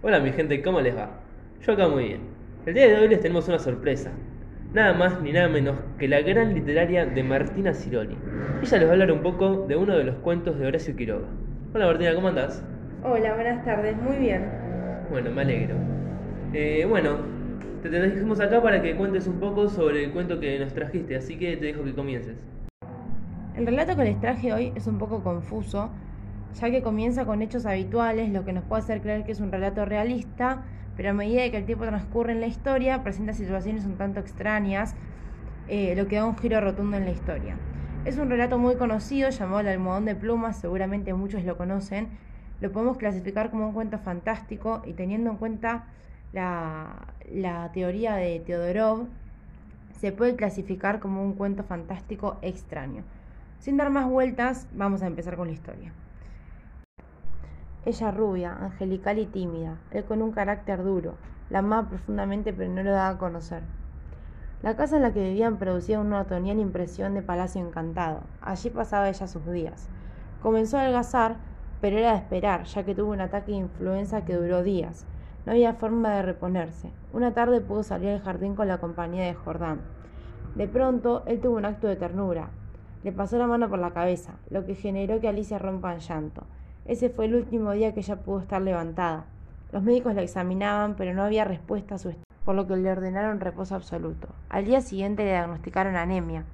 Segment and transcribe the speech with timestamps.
[0.00, 1.10] Hola mi gente, ¿cómo les va?
[1.60, 2.20] Yo acá muy bien.
[2.66, 4.12] El día de hoy les tenemos una sorpresa.
[4.72, 8.16] Nada más ni nada menos que la gran literaria de Martina Ciroli.
[8.62, 11.26] Ella les va a hablar un poco de uno de los cuentos de Horacio Quiroga.
[11.74, 12.64] Hola Martina, ¿cómo andás?
[13.02, 14.48] Hola, buenas tardes, muy bien.
[15.10, 15.74] Bueno, me alegro.
[16.52, 17.16] Eh, bueno,
[17.82, 21.36] te trajimos acá para que cuentes un poco sobre el cuento que nos trajiste, así
[21.36, 22.36] que te dejo que comiences.
[23.56, 25.90] El relato que les traje hoy es un poco confuso,
[26.54, 29.52] ya que comienza con hechos habituales, lo que nos puede hacer creer que es un
[29.52, 30.62] relato realista,
[30.96, 34.94] pero a medida que el tiempo transcurre en la historia, presenta situaciones un tanto extrañas,
[35.68, 37.56] eh, lo que da un giro rotundo en la historia.
[38.04, 42.08] Es un relato muy conocido llamado El almohadón de plumas, seguramente muchos lo conocen.
[42.60, 45.86] Lo podemos clasificar como un cuento fantástico y teniendo en cuenta
[46.32, 49.06] la, la teoría de Teodorov,
[49.92, 53.02] se puede clasificar como un cuento fantástico extraño.
[53.58, 55.92] Sin dar más vueltas, vamos a empezar con la historia.
[57.84, 61.14] Ella rubia, angelical y tímida, él con un carácter duro,
[61.50, 63.62] la amaba profundamente pero no lo daba a conocer.
[64.60, 68.22] La casa en la que vivían producía una otoñal impresión de palacio encantado.
[68.42, 69.88] Allí pasaba ella sus días.
[70.42, 71.36] Comenzó a algazar,
[71.80, 75.06] pero era de esperar, ya que tuvo un ataque de influenza que duró días.
[75.46, 76.90] No había forma de reponerse.
[77.12, 79.80] Una tarde pudo salir al jardín con la compañía de Jordán.
[80.56, 82.50] De pronto, él tuvo un acto de ternura.
[83.04, 86.42] Le pasó la mano por la cabeza, lo que generó que Alicia rompa en llanto.
[86.88, 89.26] Ese fue el último día que ella pudo estar levantada.
[89.72, 92.90] Los médicos la examinaban, pero no había respuesta a su estado, por lo que le
[92.90, 94.28] ordenaron reposo absoluto.
[94.48, 96.44] Al día siguiente le diagnosticaron anemia.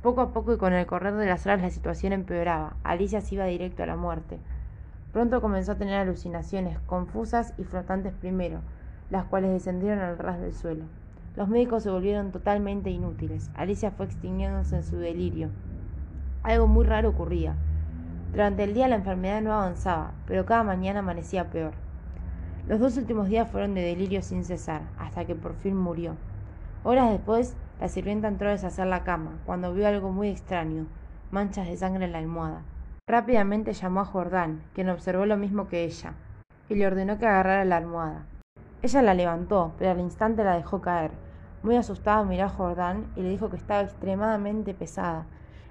[0.00, 2.76] Poco a poco y con el correr de las horas la situación empeoraba.
[2.84, 4.38] Alicia se iba directo a la muerte.
[5.12, 8.60] Pronto comenzó a tener alucinaciones, confusas y flotantes primero,
[9.10, 10.84] las cuales descendieron al ras del suelo.
[11.36, 13.50] Los médicos se volvieron totalmente inútiles.
[13.54, 15.50] Alicia fue extinguiéndose en su delirio.
[16.42, 17.56] Algo muy raro ocurría.
[18.32, 21.74] Durante el día la enfermedad no avanzaba, pero cada mañana amanecía peor.
[22.66, 26.16] Los dos últimos días fueron de delirio sin cesar, hasta que por fin murió.
[26.82, 30.86] Horas después, la sirvienta entró a deshacer la cama, cuando vio algo muy extraño,
[31.30, 32.62] manchas de sangre en la almohada.
[33.06, 36.14] Rápidamente llamó a Jordán, quien observó lo mismo que ella,
[36.70, 38.24] y le ordenó que agarrara la almohada.
[38.80, 41.10] Ella la levantó, pero al instante la dejó caer.
[41.62, 45.26] Muy asustada miró a Jordán y le dijo que estaba extremadamente pesada,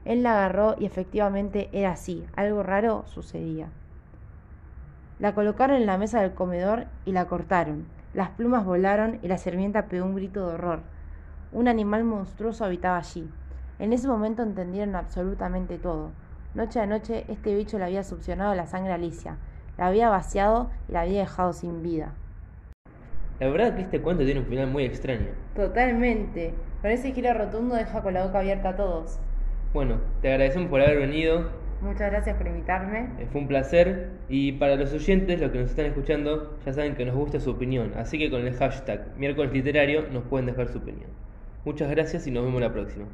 [0.06, 3.70] él la agarró y efectivamente era así, algo raro sucedía.
[5.20, 7.86] La colocaron en la mesa del comedor y la cortaron.
[8.14, 10.82] Las plumas volaron y la sirvienta pegó un grito de horror.
[11.52, 13.30] Un animal monstruoso habitaba allí.
[13.78, 16.12] En ese momento entendieron absolutamente todo.
[16.56, 19.38] Noche a noche este bicho le había succionado la sangre a Alicia,
[19.78, 22.14] la había vaciado y la había dejado sin vida.
[23.40, 25.28] La verdad que este cuento tiene un final muy extraño.
[25.56, 26.54] Totalmente.
[26.82, 29.20] Con ese giro rotundo deja con la boca abierta a todos.
[29.74, 31.50] Bueno, te agradecemos por haber venido.
[31.82, 33.08] Muchas gracias por invitarme.
[33.20, 34.10] Eh, fue un placer.
[34.28, 37.52] Y para los oyentes, los que nos están escuchando, ya saben que nos gusta su
[37.52, 37.94] opinión.
[37.96, 41.10] Así que con el hashtag miércoles literario nos pueden dejar su opinión.
[41.64, 43.06] Muchas gracias y nos vemos la próxima.